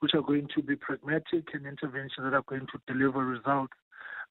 which 0.00 0.14
are 0.14 0.23
going 0.23 0.49
to 0.57 0.62
be 0.62 0.75
pragmatic 0.75 1.49
and 1.52 1.64
interventions 1.64 2.25
that 2.25 2.35
are 2.35 2.43
going 2.49 2.67
to 2.73 2.93
deliver 2.93 3.25
results 3.25 3.75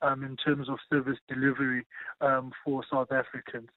um, 0.02 0.24
in 0.24 0.36
terms 0.36 0.68
of 0.68 0.78
service 0.92 1.20
delivery 1.30 1.86
um, 2.20 2.52
for 2.66 2.84
South 2.92 3.12
Africans. 3.12 3.70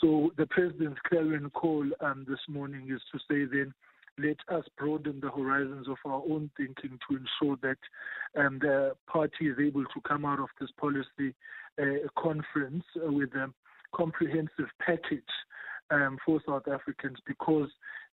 So 0.00 0.30
the 0.36 0.46
president's 0.46 1.00
clarion 1.08 1.48
call 1.50 1.86
um, 2.00 2.26
this 2.28 2.40
morning 2.48 2.90
is 2.92 3.00
to 3.12 3.18
say 3.30 3.46
then 3.50 3.72
let 4.18 4.36
us 4.54 4.64
broaden 4.76 5.20
the 5.20 5.30
horizons 5.30 5.86
of 5.88 5.96
our 6.04 6.22
own 6.28 6.50
thinking 6.56 6.98
to 7.08 7.16
ensure 7.16 7.56
that 7.62 7.78
um, 8.38 8.58
the 8.60 8.94
party 9.06 9.48
is 9.48 9.56
able 9.64 9.84
to 9.84 10.00
come 10.06 10.24
out 10.24 10.40
of 10.40 10.48
this 10.60 10.70
policy 10.78 11.34
uh, 11.80 12.08
conference 12.20 12.84
with 12.96 13.30
a 13.34 13.48
comprehensive 13.94 14.68
package 14.84 15.22
um, 15.90 16.18
for 16.24 16.40
South 16.46 16.68
Africans 16.68 17.18
because 17.26 17.68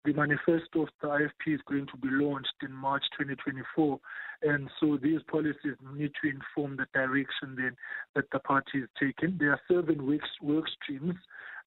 the 0.05 0.13
manifesto 0.13 0.83
of 0.83 0.89
the 1.01 1.07
IFP 1.07 1.55
is 1.55 1.61
going 1.67 1.87
to 1.87 1.97
be 1.97 2.09
launched 2.11 2.53
in 2.61 2.71
March 2.71 3.03
2024. 3.17 3.99
And 4.43 4.69
so 4.79 4.97
these 5.01 5.21
policies 5.29 5.75
need 5.95 6.11
to 6.21 6.29
inform 6.29 6.77
the 6.77 6.85
direction 6.93 7.55
then 7.57 7.75
that 8.15 8.25
the 8.31 8.39
party 8.39 8.79
is 8.79 8.89
taking. 8.99 9.37
There 9.39 9.51
are 9.51 9.61
seven 9.67 10.05
work, 10.05 10.21
work 10.41 10.65
streams 10.81 11.15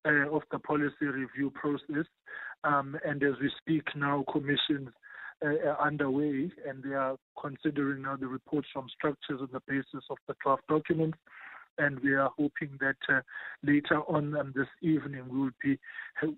uh, 0.07 0.31
of 0.31 0.43
the 0.53 0.61
policy 0.61 1.07
review 1.07 1.51
process. 1.51 2.07
Um, 2.65 2.97
and 3.05 3.23
as 3.23 3.35
we 3.41 3.51
speak 3.59 3.85
now, 3.97 4.25
commissions 4.31 4.91
uh, 5.45 5.69
are 5.69 5.87
underway 5.87 6.51
and 6.67 6.83
they 6.83 6.95
are 6.95 7.17
considering 7.41 8.03
now 8.03 8.17
the 8.17 8.27
reports 8.27 8.69
from 8.73 8.87
structures 8.97 9.41
on 9.41 9.49
the 9.53 9.61
basis 9.67 10.05
of 10.11 10.17
the 10.27 10.35
draft 10.43 10.63
documents 10.69 11.19
and 11.79 12.01
we 12.01 12.15
are 12.15 12.31
hoping 12.37 12.71
that 12.81 12.97
uh, 13.09 13.21
later 13.63 14.01
on 14.09 14.37
um, 14.37 14.53
this 14.55 14.67
evening 14.83 15.25
we 15.31 15.39
will 15.39 15.51
be 15.63 15.79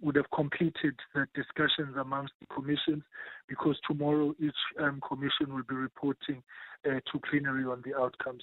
would 0.00 0.16
have 0.16 0.30
completed 0.34 0.94
the 1.14 1.26
discussions 1.34 1.96
amongst 1.98 2.32
the 2.40 2.46
commissions 2.54 3.02
because 3.48 3.78
tomorrow 3.86 4.34
each 4.38 4.52
um, 4.78 5.00
commission 5.06 5.54
will 5.54 5.64
be 5.68 5.74
reporting 5.74 6.42
uh, 6.86 7.00
to 7.10 7.20
plenary 7.30 7.64
on 7.64 7.82
the 7.84 7.98
outcomes. 7.98 8.42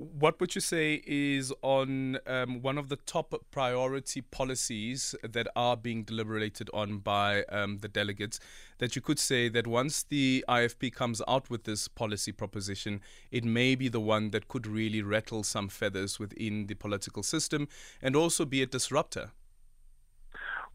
What 0.00 0.40
would 0.40 0.54
you 0.54 0.62
say 0.62 1.02
is 1.06 1.52
on 1.60 2.18
um, 2.26 2.62
one 2.62 2.78
of 2.78 2.88
the 2.88 2.96
top 2.96 3.34
priority 3.50 4.22
policies 4.22 5.14
that 5.22 5.46
are 5.54 5.76
being 5.76 6.04
deliberated 6.04 6.70
on 6.72 7.00
by 7.00 7.42
um, 7.50 7.80
the 7.80 7.88
delegates? 7.88 8.40
That 8.78 8.96
you 8.96 9.02
could 9.02 9.18
say 9.18 9.50
that 9.50 9.66
once 9.66 10.02
the 10.02 10.42
IFP 10.48 10.94
comes 10.94 11.20
out 11.28 11.50
with 11.50 11.64
this 11.64 11.86
policy 11.86 12.32
proposition, 12.32 13.02
it 13.30 13.44
may 13.44 13.74
be 13.74 13.88
the 13.90 14.00
one 14.00 14.30
that 14.30 14.48
could 14.48 14.66
really 14.66 15.02
rattle 15.02 15.42
some 15.42 15.68
feathers 15.68 16.18
within 16.18 16.68
the 16.68 16.74
political 16.76 17.22
system 17.22 17.68
and 18.00 18.16
also 18.16 18.46
be 18.46 18.62
a 18.62 18.66
disruptor. 18.66 19.32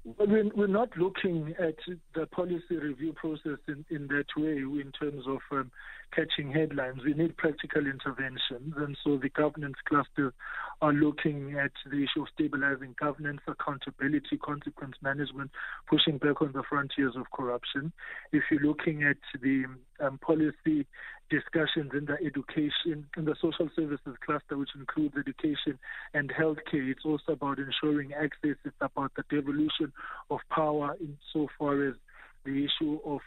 Well, 0.06 0.28
we're 0.56 0.68
not 0.68 0.96
looking 0.98 1.56
at 1.58 1.78
the 2.14 2.28
policy 2.28 2.78
review 2.78 3.14
process 3.14 3.58
in, 3.68 3.84
in 3.90 4.06
that 4.10 4.28
way 4.38 4.58
in 4.58 4.92
terms 5.00 5.24
of 5.28 5.40
um, 5.52 5.72
catching 6.14 6.52
headlines. 6.52 7.02
We 7.04 7.16
need 7.16 7.36
practical 7.38 7.88
interventions, 7.88 8.76
and 8.78 8.96
so 9.04 9.18
the 9.18 9.30
governance 9.30 9.78
clusters 9.90 10.32
are 10.80 10.94
looking 10.94 11.58
at 11.58 11.72
the 11.90 12.04
issue 12.04 12.22
of 12.22 12.28
stabilizing 12.36 12.94
governance, 13.00 13.42
accountability, 13.48 14.38
consequence 14.38 14.96
management, 15.02 15.50
pushing 15.90 16.20
back 16.20 16.40
on 16.40 16.52
the 16.52 16.62
frontiers 16.70 17.16
of 17.16 17.32
corruption. 17.32 17.92
If 18.32 18.44
you're 18.52 18.62
looking 18.62 19.02
at 19.02 19.18
the 19.42 19.66
um, 20.00 20.20
policy 20.20 20.86
discussions 21.30 21.92
in 21.94 22.06
the 22.06 22.18
education, 22.26 23.08
in 23.18 23.26
the 23.26 23.36
social 23.42 23.70
services 23.76 24.16
cluster, 24.26 24.58
which 24.58 24.70
includes 24.76 25.16
education 25.18 25.80
and 26.14 26.32
healthcare, 26.32 26.90
it's 26.90 27.06
also 27.06 27.34
about 27.34 27.58
ensuring 27.60 28.14
access. 28.14 28.56
It's 28.64 28.76
about 28.82 29.12
the 29.16 29.24
devolution 29.30 29.92
of 30.30 30.40
power 30.50 30.96
insofar 31.00 31.88
as 31.88 31.96
the 32.44 32.66
issue 32.66 33.00
of 33.06 33.22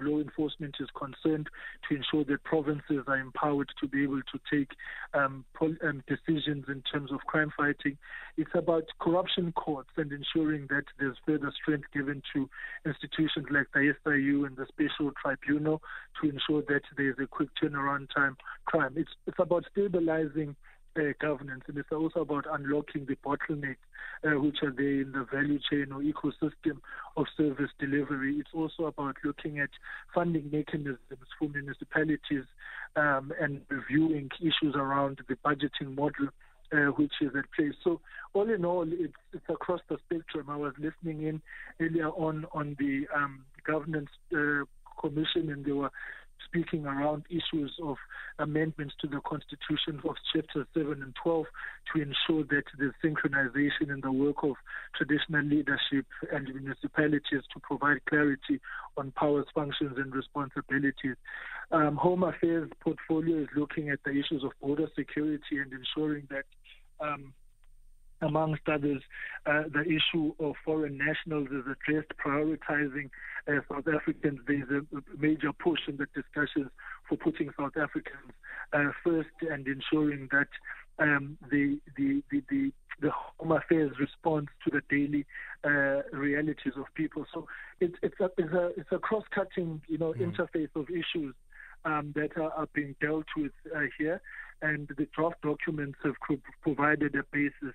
law 0.00 0.18
enforcement 0.18 0.76
is 0.80 0.88
concerned 0.96 1.48
to 1.88 1.96
ensure 1.96 2.24
that 2.24 2.44
provinces 2.44 3.04
are 3.06 3.18
empowered 3.18 3.70
to 3.80 3.88
be 3.88 4.02
able 4.02 4.20
to 4.22 4.40
take 4.50 4.70
um, 5.14 5.44
pol- 5.54 5.76
um, 5.84 6.02
decisions 6.06 6.66
in 6.68 6.82
terms 6.92 7.12
of 7.12 7.20
crime 7.20 7.52
fighting. 7.56 7.98
It's 8.36 8.50
about 8.54 8.84
corruption 9.00 9.52
courts 9.52 9.90
and 9.96 10.12
ensuring 10.12 10.66
that 10.70 10.84
there's 10.98 11.16
further 11.26 11.52
strength 11.60 11.88
given 11.92 12.22
to 12.34 12.48
institutions 12.84 13.46
like 13.50 13.66
the 13.74 13.94
SIU 14.04 14.44
and 14.44 14.56
the 14.56 14.66
Special 14.66 15.12
Tribunal 15.20 15.82
to 16.20 16.28
ensure 16.28 16.62
that 16.68 16.82
there's 16.96 17.16
a 17.22 17.26
quick 17.26 17.48
turnaround 17.62 18.08
time 18.14 18.36
crime. 18.64 18.94
It's, 18.96 19.10
it's 19.26 19.38
about 19.38 19.64
stabilizing 19.72 20.56
uh, 20.96 21.12
governance, 21.20 21.64
and 21.66 21.78
it's 21.78 21.92
also 21.92 22.20
about 22.20 22.46
unlocking 22.50 23.06
the 23.06 23.16
bottlenecks 23.24 23.76
uh, 24.24 24.38
which 24.40 24.58
are 24.62 24.72
there 24.72 25.00
in 25.02 25.12
the 25.12 25.26
value 25.32 25.58
chain 25.70 25.92
or 25.92 26.00
ecosystem 26.00 26.78
of 27.16 27.26
service 27.36 27.70
delivery. 27.78 28.36
It's 28.38 28.50
also 28.52 28.86
about 28.86 29.16
looking 29.24 29.58
at 29.58 29.70
funding 30.14 30.50
mechanisms 30.52 30.98
for 31.38 31.48
municipalities 31.48 32.44
um, 32.96 33.32
and 33.40 33.62
reviewing 33.68 34.30
issues 34.40 34.74
around 34.74 35.20
the 35.28 35.36
budgeting 35.36 35.96
model. 35.96 36.28
Uh, 36.72 36.92
which 36.92 37.14
is 37.20 37.32
at 37.36 37.50
play. 37.50 37.72
So, 37.82 38.00
all 38.32 38.48
in 38.48 38.64
all, 38.64 38.86
it's, 38.88 39.12
it's 39.32 39.44
across 39.48 39.80
the 39.88 39.98
spectrum. 40.06 40.48
I 40.48 40.54
was 40.56 40.72
listening 40.78 41.26
in 41.26 41.42
earlier 41.80 42.10
on 42.10 42.46
on 42.52 42.76
the 42.78 43.08
um, 43.12 43.40
governance 43.66 44.10
uh, 44.32 44.62
commission, 45.00 45.50
and 45.50 45.64
they 45.64 45.72
were 45.72 45.90
speaking 46.50 46.84
around 46.84 47.24
issues 47.30 47.72
of 47.82 47.96
amendments 48.38 48.94
to 49.00 49.06
the 49.06 49.20
Constitution 49.20 50.00
of 50.04 50.16
Chapter 50.34 50.66
7 50.74 51.02
and 51.02 51.14
12 51.22 51.46
to 51.94 52.02
ensure 52.02 52.44
that 52.44 52.64
the 52.78 52.92
synchronization 53.02 53.92
in 53.92 54.00
the 54.02 54.10
work 54.10 54.42
of 54.42 54.54
traditional 54.96 55.44
leadership 55.44 56.06
and 56.32 56.48
municipalities 56.52 57.42
to 57.54 57.60
provide 57.62 58.04
clarity 58.06 58.60
on 58.96 59.12
powers, 59.12 59.46
functions, 59.54 59.94
and 59.96 60.14
responsibilities. 60.14 61.16
Um, 61.70 61.96
Home 61.96 62.24
Affairs 62.24 62.68
portfolio 62.80 63.42
is 63.42 63.48
looking 63.56 63.90
at 63.90 64.00
the 64.04 64.10
issues 64.10 64.42
of 64.42 64.50
border 64.60 64.88
security 64.96 65.58
and 65.62 65.72
ensuring 65.72 66.26
that 66.30 66.44
um, 67.00 67.32
amongst 68.22 68.62
others, 68.68 69.02
uh, 69.46 69.62
the 69.72 69.82
issue 69.82 70.32
of 70.38 70.54
foreign 70.64 70.98
nationals 70.98 71.48
is 71.48 71.64
addressed, 71.64 72.12
prioritizing 72.24 73.10
uh, 73.48 73.60
South 73.70 73.86
Africans. 73.88 74.40
There's 74.46 74.68
a 74.70 74.82
major 75.18 75.52
push 75.52 75.80
in 75.88 75.96
the 75.96 76.06
discussions 76.14 76.70
for 77.08 77.16
putting 77.16 77.50
South 77.58 77.76
Africans 77.76 78.32
uh, 78.72 78.90
first 79.02 79.28
and 79.48 79.66
ensuring 79.66 80.28
that 80.32 80.48
um, 80.98 81.38
the, 81.50 81.80
the, 81.96 82.22
the, 82.30 82.42
the, 82.50 82.72
the 83.00 83.10
Home 83.10 83.52
Affairs 83.52 83.92
response 83.98 84.48
to 84.64 84.70
the 84.70 84.82
daily 84.90 85.26
uh, 85.64 86.02
realities 86.12 86.74
of 86.76 86.84
people. 86.94 87.24
So 87.32 87.46
it's, 87.80 87.96
it's, 88.02 88.20
a, 88.20 88.30
it's, 88.36 88.52
a, 88.52 88.70
it's 88.76 88.92
a 88.92 88.98
cross-cutting, 88.98 89.82
you 89.88 89.98
know, 89.98 90.12
mm. 90.12 90.20
interface 90.20 90.68
of 90.74 90.88
issues 90.90 91.34
um, 91.84 92.12
that 92.14 92.36
are, 92.36 92.52
are, 92.52 92.68
being 92.74 92.94
dealt 93.00 93.26
with 93.36 93.52
uh, 93.74 93.80
here 93.98 94.20
and 94.62 94.88
the 94.88 95.06
draft 95.14 95.40
documents 95.42 95.98
have 96.04 96.14
provided 96.62 97.14
a 97.14 97.22
basis 97.32 97.74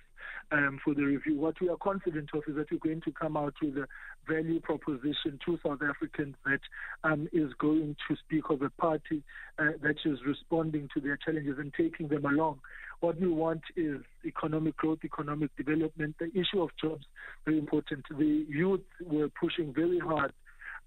um, 0.52 0.78
for 0.84 0.94
the 0.94 1.02
review. 1.02 1.38
What 1.38 1.60
we 1.60 1.68
are 1.68 1.76
confident 1.76 2.30
of 2.34 2.42
is 2.46 2.56
that 2.56 2.70
we're 2.70 2.78
going 2.78 3.02
to 3.02 3.12
come 3.12 3.36
out 3.36 3.54
with 3.60 3.76
a 3.76 3.86
value 4.28 4.60
proposition 4.60 5.38
to 5.44 5.58
South 5.64 5.80
Africans 5.82 6.36
that 6.44 6.60
um, 7.04 7.28
is 7.32 7.52
going 7.58 7.96
to 8.08 8.16
speak 8.16 8.44
of 8.50 8.62
a 8.62 8.70
party 8.70 9.22
uh, 9.58 9.72
that 9.82 9.96
is 10.04 10.18
responding 10.26 10.88
to 10.94 11.00
their 11.00 11.16
challenges 11.16 11.58
and 11.58 11.72
taking 11.74 12.08
them 12.08 12.24
along. 12.24 12.60
What 13.00 13.20
we 13.20 13.28
want 13.28 13.62
is 13.76 14.00
economic 14.24 14.76
growth, 14.76 15.00
economic 15.04 15.54
development. 15.56 16.16
The 16.18 16.30
issue 16.30 16.62
of 16.62 16.70
jobs, 16.80 17.04
very 17.44 17.58
important. 17.58 18.04
The 18.08 18.46
youth 18.48 18.80
were 19.04 19.28
pushing 19.28 19.74
very 19.74 19.98
hard 19.98 20.32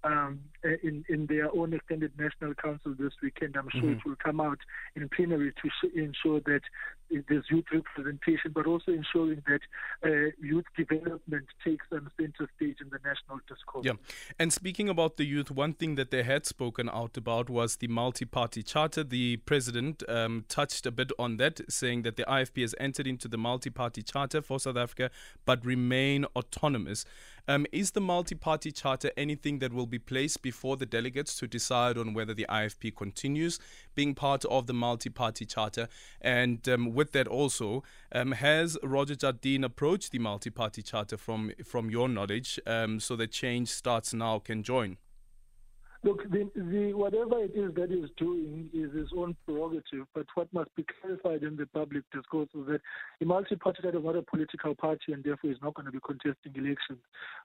um, 0.04 0.40
in, 0.82 1.04
in 1.08 1.26
their 1.26 1.54
own 1.54 1.74
extended 1.74 2.12
national 2.18 2.54
council 2.54 2.94
this 2.98 3.12
weekend. 3.22 3.56
I'm 3.56 3.68
sure 3.70 3.82
mm-hmm. 3.82 3.92
it 3.92 4.04
will 4.04 4.16
come 4.16 4.40
out 4.40 4.58
in 4.96 5.08
plenary 5.08 5.52
to 5.52 5.68
sh- 5.68 5.94
ensure 5.94 6.40
that 6.40 6.62
there's 7.28 7.44
youth 7.50 7.64
representation, 7.72 8.52
but 8.52 8.66
also 8.66 8.92
ensuring 8.92 9.42
that 9.46 9.60
uh, 10.04 10.30
youth 10.40 10.64
development 10.76 11.46
takes 11.64 11.86
a 11.92 12.00
center 12.18 12.48
stage 12.56 12.76
in 12.80 12.88
the 12.90 12.98
national 13.04 13.40
discourse. 13.48 13.84
Yeah. 13.84 13.92
And 14.38 14.52
speaking 14.52 14.88
about 14.88 15.16
the 15.16 15.24
youth, 15.24 15.50
one 15.50 15.74
thing 15.74 15.96
that 15.96 16.10
they 16.10 16.22
had 16.22 16.46
spoken 16.46 16.88
out 16.88 17.16
about 17.16 17.50
was 17.50 17.76
the 17.76 17.88
multi 17.88 18.24
party 18.24 18.62
charter. 18.62 19.04
The 19.04 19.38
president 19.38 20.02
um, 20.08 20.44
touched 20.48 20.86
a 20.86 20.90
bit 20.90 21.12
on 21.18 21.36
that, 21.38 21.60
saying 21.70 22.02
that 22.02 22.16
the 22.16 22.24
IFP 22.24 22.62
has 22.62 22.74
entered 22.78 23.06
into 23.06 23.28
the 23.28 23.38
multi 23.38 23.70
party 23.70 24.02
charter 24.02 24.40
for 24.42 24.60
South 24.60 24.76
Africa 24.76 25.10
but 25.44 25.64
remain 25.64 26.24
autonomous. 26.36 27.04
Um, 27.48 27.66
is 27.72 27.92
the 27.92 28.00
multi 28.00 28.34
party 28.34 28.70
charter 28.70 29.10
anything 29.16 29.58
that 29.58 29.72
will 29.72 29.86
be 29.86 29.98
placed 29.98 30.42
before 30.42 30.76
the 30.76 30.86
delegates 30.86 31.34
to 31.36 31.48
decide 31.48 31.98
on 31.98 32.14
whether 32.14 32.34
the 32.34 32.46
IFP 32.48 32.94
continues 32.94 33.58
being 34.00 34.14
part 34.14 34.46
of 34.46 34.66
the 34.66 34.72
multi 34.72 35.10
party 35.10 35.44
charter? 35.44 35.86
And 36.22 36.66
um, 36.70 36.94
with 36.94 37.12
that, 37.12 37.28
also, 37.28 37.82
um, 38.12 38.32
has 38.32 38.78
Roger 38.82 39.14
Jardine 39.14 39.62
approached 39.62 40.10
the 40.10 40.18
multi 40.18 40.48
party 40.48 40.80
charter 40.80 41.18
from, 41.18 41.52
from 41.66 41.90
your 41.90 42.08
knowledge 42.08 42.58
um, 42.66 42.98
so 42.98 43.14
that 43.16 43.30
change 43.30 43.68
starts 43.68 44.14
now 44.14 44.38
can 44.38 44.62
join? 44.62 44.96
Look, 46.02 46.22
the, 46.30 46.50
the, 46.56 46.94
whatever 46.94 47.44
it 47.44 47.52
is 47.54 47.74
that 47.74 47.90
he's 47.90 48.08
doing 48.16 48.70
is 48.72 48.90
his 48.94 49.08
own 49.14 49.36
prerogative, 49.44 50.06
but 50.14 50.24
what 50.34 50.50
must 50.50 50.74
be 50.74 50.86
clarified 50.98 51.42
in 51.42 51.56
the 51.56 51.66
public 51.66 52.04
discourse 52.10 52.48
is 52.54 52.66
that 52.68 52.80
the 53.18 53.26
multi-party 53.26 53.86
is 53.86 53.94
not 54.02 54.16
a 54.16 54.22
political 54.22 54.74
party 54.74 55.12
and 55.12 55.22
therefore 55.22 55.50
is 55.50 55.58
not 55.62 55.74
going 55.74 55.84
to 55.84 55.92
be 55.92 56.00
contesting 56.02 56.54
elections. 56.54 57.00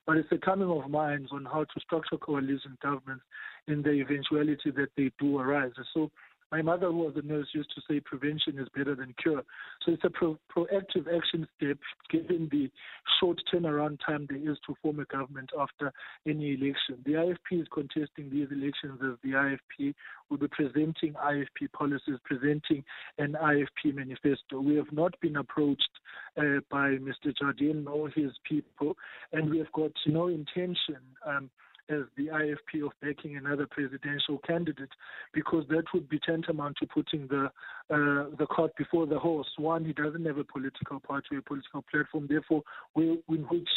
But 0.06 0.16
it's 0.16 0.32
a 0.32 0.38
coming 0.38 0.70
of 0.70 0.90
minds 0.90 1.28
on 1.32 1.44
how 1.44 1.64
to 1.64 1.80
structure 1.80 2.16
coalition 2.16 2.78
governments 2.82 3.24
in 3.68 3.82
the 3.82 3.90
eventuality 3.90 4.70
that 4.70 4.88
they 4.96 5.10
do 5.18 5.38
arise. 5.38 5.72
So 5.92 6.10
My 6.52 6.62
mother, 6.62 6.86
who 6.86 6.98
was 6.98 7.14
a 7.16 7.22
nurse, 7.22 7.48
used 7.52 7.72
to 7.74 7.82
say 7.88 8.00
prevention 8.00 8.58
is 8.58 8.68
better 8.74 8.94
than 8.94 9.14
cure. 9.20 9.42
So 9.84 9.92
it's 9.92 10.04
a 10.04 10.10
pro- 10.10 10.38
proactive 10.54 11.06
action 11.14 11.46
step 11.56 11.78
given 12.10 12.48
the 12.52 12.70
short 13.18 13.40
turnaround 13.52 13.98
time 14.06 14.26
there 14.28 14.38
is 14.38 14.56
to 14.66 14.76
form 14.80 15.00
a 15.00 15.04
government 15.06 15.50
after 15.58 15.92
any 16.26 16.54
election. 16.54 17.02
The 17.04 17.12
IFP 17.12 17.62
is 17.62 17.66
contesting 17.72 18.30
these 18.30 18.48
elections 18.50 19.00
as 19.02 19.18
the 19.24 19.30
IFP 19.30 19.94
will 20.30 20.38
be 20.38 20.48
presenting 20.48 21.14
IFP 21.14 21.72
policies, 21.72 22.16
presenting 22.24 22.84
an 23.18 23.36
IFP 23.42 23.94
manifesto. 23.94 24.60
We 24.60 24.76
have 24.76 24.92
not 24.92 25.18
been 25.20 25.36
approached 25.36 25.90
uh, 26.36 26.60
by 26.70 26.98
Mr. 26.98 27.36
Jardine 27.36 27.86
or 27.88 28.08
his 28.10 28.30
people, 28.48 28.96
and 29.32 29.50
we 29.50 29.58
have 29.58 29.72
got 29.72 29.92
no 30.06 30.28
intention. 30.28 30.98
Um, 31.26 31.50
as 31.88 32.02
the 32.16 32.26
IFP 32.26 32.84
of 32.84 32.92
backing 33.00 33.36
another 33.36 33.66
presidential 33.70 34.38
candidate, 34.46 34.90
because 35.32 35.64
that 35.68 35.84
would 35.94 36.08
be 36.08 36.18
tantamount 36.18 36.76
to 36.78 36.86
putting 36.86 37.26
the 37.28 37.50
uh, 37.88 38.30
the 38.38 38.46
cart 38.50 38.72
before 38.76 39.06
the 39.06 39.18
horse. 39.18 39.48
One, 39.58 39.84
he 39.84 39.92
doesn't 39.92 40.24
have 40.24 40.38
a 40.38 40.44
political 40.44 40.98
party, 40.98 41.36
a 41.36 41.42
political 41.42 41.84
platform. 41.88 42.26
Therefore, 42.28 42.62
we, 42.94 43.22
in 43.28 43.44
which 43.48 43.68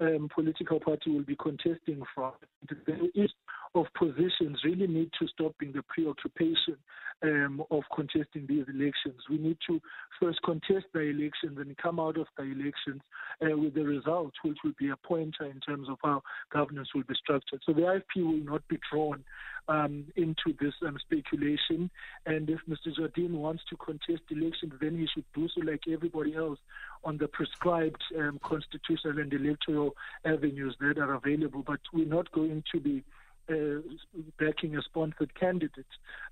um, 0.00 0.28
political 0.34 0.80
party 0.80 1.10
will 1.10 1.24
be 1.24 1.36
contesting 1.36 2.02
from. 2.14 2.32
The 2.68 3.10
east 3.14 3.34
of 3.74 3.86
positions 3.98 4.58
really 4.64 4.86
need 4.86 5.10
to 5.18 5.28
stop 5.28 5.54
in 5.62 5.72
the 5.72 5.82
preoccupation 5.88 6.76
um, 7.22 7.62
of 7.70 7.82
contesting 7.94 8.46
these 8.46 8.64
elections. 8.68 9.22
We 9.30 9.38
need 9.38 9.58
to 9.68 9.80
first 10.20 10.40
contest 10.42 10.86
the 10.92 11.00
elections 11.00 11.58
and 11.58 11.76
come 11.78 12.00
out 12.00 12.18
of 12.18 12.26
the 12.36 12.44
elections 12.44 13.02
uh, 13.42 13.56
with 13.56 13.74
the 13.74 13.84
result, 13.84 14.32
which 14.44 14.58
will 14.64 14.74
be 14.78 14.90
a 14.90 14.96
pointer 14.96 15.44
in 15.44 15.60
terms 15.60 15.88
of 15.88 15.96
how 16.02 16.22
governance 16.52 16.88
will 16.94 17.04
be 17.04 17.14
structured. 17.14 17.60
So 17.64 17.72
the 17.72 17.82
IFP 17.82 18.24
will 18.24 18.44
not 18.44 18.66
be 18.68 18.78
drawn 18.90 19.24
um, 19.68 20.04
into 20.16 20.54
this 20.60 20.74
um, 20.86 20.96
speculation. 21.00 21.90
And 22.24 22.48
if 22.50 22.60
Mr. 22.68 22.94
Jardine 22.96 23.36
wants 23.38 23.62
to 23.70 23.76
contest 23.76 24.22
elections, 24.30 24.72
then 24.80 24.96
he 24.98 25.06
should 25.12 25.24
do 25.34 25.48
so 25.48 25.60
like 25.64 25.82
everybody 25.90 26.34
else 26.34 26.58
on 27.04 27.18
the 27.18 27.28
prescribed 27.28 28.02
um, 28.18 28.38
constitutional 28.42 29.18
and 29.18 29.32
electoral 29.32 29.96
avenues 30.24 30.76
that 30.80 30.98
are 30.98 31.14
available. 31.14 31.62
But 31.66 31.80
we're 31.92 32.06
not 32.06 32.30
going 32.32 32.62
to 32.72 32.80
be 32.80 33.02
uh, 33.48 33.80
backing 34.40 34.76
a 34.76 34.82
sponsored 34.82 35.32
candidate. 35.38 35.86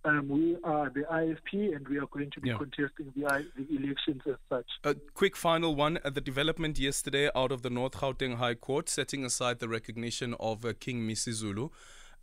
Um, 0.05 0.29
we 0.29 0.57
are 0.64 0.91
the 0.91 1.03
IFP 1.03 1.75
and 1.75 1.87
we 1.87 1.99
are 1.99 2.07
going 2.07 2.31
to 2.33 2.41
be 2.41 2.49
Yeah. 2.49 2.59
contesting 2.59 3.12
the, 3.17 3.26
I- 3.26 3.45
the 3.57 3.67
elections 3.76 4.23
as 4.26 4.35
such. 4.49 4.67
A 4.83 4.95
quick 5.14 5.37
final 5.37 5.76
one. 5.76 5.99
Uh, 6.05 6.11
the 6.11 6.21
development 6.21 6.76
yesterday 6.79 7.31
out 7.35 7.53
of 7.53 7.62
the 7.62 7.71
North 7.71 7.93
Gauteng 7.93 8.37
High 8.38 8.55
Court, 8.55 8.88
setting 8.88 9.25
aside 9.25 9.61
the 9.61 9.69
recognition 9.69 10.35
of 10.41 10.64
uh, 10.64 10.73
King 10.81 11.07
Misuzulu, 11.09 11.71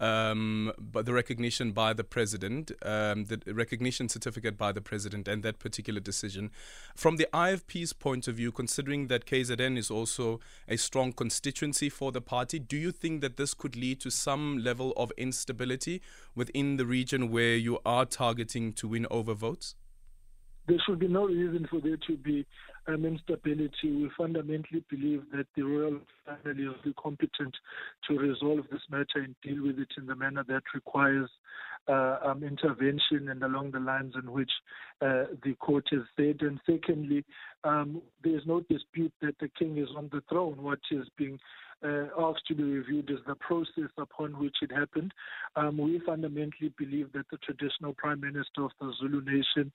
um, 0.01 0.73
but 0.79 1.05
the 1.05 1.13
recognition 1.13 1.71
by 1.71 1.93
the 1.93 2.03
president, 2.03 2.71
um, 2.81 3.25
the 3.25 3.39
recognition 3.53 4.09
certificate 4.09 4.57
by 4.57 4.71
the 4.71 4.81
president, 4.81 5.27
and 5.27 5.43
that 5.43 5.59
particular 5.59 5.99
decision. 5.99 6.49
From 6.95 7.17
the 7.17 7.27
IFP's 7.31 7.93
point 7.93 8.27
of 8.27 8.35
view, 8.35 8.51
considering 8.51 9.07
that 9.07 9.25
KZN 9.25 9.77
is 9.77 9.91
also 9.91 10.39
a 10.67 10.77
strong 10.77 11.13
constituency 11.13 11.87
for 11.87 12.11
the 12.11 12.21
party, 12.21 12.57
do 12.57 12.75
you 12.75 12.91
think 12.91 13.21
that 13.21 13.37
this 13.37 13.53
could 13.53 13.75
lead 13.75 14.01
to 14.01 14.09
some 14.09 14.57
level 14.57 14.91
of 14.97 15.11
instability 15.17 16.01
within 16.35 16.77
the 16.77 16.85
region 16.85 17.29
where 17.29 17.55
you 17.55 17.77
are 17.85 18.05
targeting 18.05 18.73
to 18.73 18.87
win 18.87 19.05
over 19.11 19.35
votes? 19.35 19.75
there 20.67 20.77
should 20.85 20.99
be 20.99 21.07
no 21.07 21.25
reason 21.25 21.67
for 21.69 21.81
there 21.81 21.97
to 22.07 22.15
be 22.17 22.45
um, 22.87 23.05
instability. 23.05 23.71
We 23.83 24.09
fundamentally 24.17 24.83
believe 24.89 25.23
that 25.33 25.47
the 25.55 25.63
royal 25.63 25.99
family 26.25 26.63
is 26.63 26.93
competent 27.01 27.55
to 28.07 28.17
resolve 28.17 28.65
this 28.71 28.81
matter 28.89 29.23
and 29.23 29.35
deal 29.41 29.63
with 29.63 29.79
it 29.79 29.89
in 29.97 30.05
the 30.05 30.15
manner 30.15 30.43
that 30.47 30.63
requires 30.73 31.29
uh, 31.87 32.17
um, 32.23 32.43
intervention 32.43 33.29
and 33.29 33.43
along 33.43 33.71
the 33.71 33.79
lines 33.79 34.13
in 34.21 34.31
which 34.31 34.51
uh, 35.01 35.25
the 35.43 35.55
court 35.59 35.85
has 35.91 36.01
said. 36.15 36.37
And 36.41 36.59
secondly, 36.65 37.25
um, 37.63 38.01
there 38.23 38.35
is 38.35 38.43
no 38.45 38.61
dispute 38.61 39.13
that 39.21 39.37
the 39.39 39.49
king 39.57 39.77
is 39.77 39.89
on 39.95 40.09
the 40.11 40.21
throne. 40.29 40.61
What 40.61 40.79
is 40.91 41.07
being 41.17 41.39
uh, 41.83 42.05
asked 42.19 42.45
to 42.47 42.55
be 42.55 42.63
reviewed 42.63 43.09
is 43.09 43.17
the 43.27 43.35
process 43.35 43.89
upon 43.97 44.37
which 44.39 44.55
it 44.61 44.71
happened. 44.71 45.13
Um, 45.55 45.77
we 45.77 45.99
fundamentally 46.05 46.71
believe 46.77 47.11
that 47.13 47.25
the 47.31 47.37
traditional 47.37 47.93
prime 47.93 48.21
minister 48.21 48.63
of 48.63 48.71
the 48.79 48.93
Zulu 48.99 49.21
nation 49.21 49.71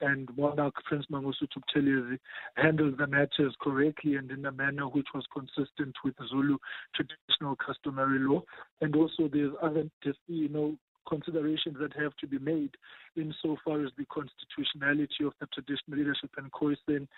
and 0.00 0.28
monarch 0.36 0.74
Prince 0.84 1.06
Mangosuthu 1.10 1.60
Buthelezi 1.76 2.18
handled 2.56 2.98
the 2.98 3.06
matters 3.06 3.54
correctly 3.60 4.16
and 4.16 4.30
in 4.30 4.44
a 4.46 4.52
manner 4.52 4.84
which 4.84 5.08
was 5.14 5.24
consistent 5.32 5.94
with 6.04 6.14
Zulu 6.28 6.56
traditional 6.94 7.56
customary 7.56 8.18
law. 8.18 8.42
And 8.80 8.94
also, 8.96 9.28
there's 9.32 9.52
other, 9.62 9.84
you 10.26 10.48
know, 10.48 10.76
considerations 11.10 11.76
that 11.80 11.92
have 12.00 12.16
to 12.20 12.26
be 12.26 12.38
made 12.38 12.70
insofar 13.16 13.84
as 13.84 13.90
the 13.98 14.06
constitutionality 14.06 15.24
of 15.26 15.32
the 15.40 15.46
Traditional 15.52 15.98
Leadership 15.98 16.30
and 16.38 16.50
Khoisan 16.52 17.08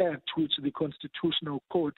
Act, 0.00 0.28
which 0.36 0.52
the 0.62 0.70
Constitutional 0.70 1.62
Court 1.70 1.94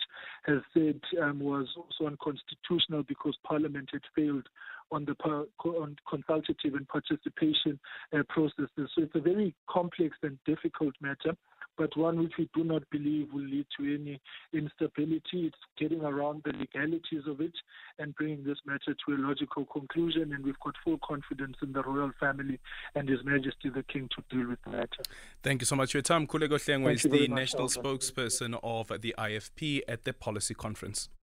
has 0.46 0.60
said 0.74 1.00
um, 1.22 1.38
was 1.40 1.68
also 1.76 2.08
unconstitutional 2.10 3.02
because 3.06 3.36
Parliament 3.44 3.90
had 3.92 4.02
failed 4.14 4.48
on 4.90 5.04
the 5.04 5.14
par- 5.14 5.46
on 5.64 5.96
consultative 6.08 6.74
and 6.74 6.88
participation 6.88 7.78
uh, 8.12 8.22
processes. 8.28 8.90
So 8.94 9.02
it's 9.02 9.14
a 9.14 9.20
very 9.20 9.54
complex 9.68 10.16
and 10.22 10.38
difficult 10.46 10.94
matter, 11.00 11.36
but 11.76 11.96
one 11.96 12.18
which 12.18 12.32
we 12.38 12.48
do 12.54 12.64
not 12.64 12.88
believe 12.90 13.32
will 13.32 13.44
lead 13.44 13.66
to 13.78 13.84
any 13.84 14.20
instability. 14.52 15.46
It's 15.46 15.58
getting 15.78 16.02
around 16.02 16.42
the 16.44 16.52
legalities 16.52 17.26
of 17.26 17.40
it 17.40 17.52
and 17.98 18.14
bringing 18.14 18.44
this 18.44 18.58
matter 18.66 18.94
to 18.94 19.14
a 19.14 19.18
logical 19.18 19.64
conclusion. 19.66 20.32
And 20.32 20.44
we've 20.44 20.58
got 20.60 20.74
full 20.84 20.98
confidence 21.06 21.56
in 21.62 21.72
the 21.72 21.82
royal 21.82 22.12
family 22.18 22.58
and 22.94 23.08
His 23.08 23.24
Majesty 23.24 23.68
the 23.68 23.82
King 23.82 24.08
to 24.16 24.36
deal 24.36 24.48
with 24.48 24.58
the 24.64 24.70
matter. 24.70 25.02
Thank 25.42 25.62
you 25.62 25.66
so 25.66 25.76
much 25.76 25.92
for 25.92 25.98
your 25.98 26.02
time. 26.02 26.26
Mkhuleko 26.26 26.58
Hlengwa 26.58 26.94
is 26.94 27.02
the 27.02 27.28
national 27.28 27.68
spokesperson 27.68 28.58
of 28.62 29.00
the 29.00 29.14
IFP 29.18 29.82
at 29.88 30.04
the 30.04 30.12
policy 30.12 30.54
conference. 30.54 31.08